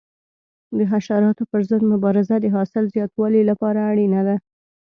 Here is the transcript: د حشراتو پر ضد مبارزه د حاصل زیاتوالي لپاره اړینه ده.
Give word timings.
د 0.77 0.79
حشراتو 0.91 1.43
پر 1.51 1.61
ضد 1.69 1.83
مبارزه 1.93 2.35
د 2.39 2.45
حاصل 2.55 2.83
زیاتوالي 2.95 3.41
لپاره 3.49 3.79
اړینه 3.91 4.21
ده. 4.27 4.35